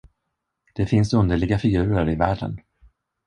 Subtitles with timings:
[0.73, 2.59] Det finns underliga figurer i världen.